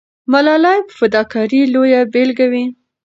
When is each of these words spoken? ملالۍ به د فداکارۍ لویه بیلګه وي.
ملالۍ 0.31 0.79
به 0.85 0.89
د 0.91 0.95
فداکارۍ 0.97 1.61
لویه 1.73 2.01
بیلګه 2.13 2.47
وي. 2.51 2.65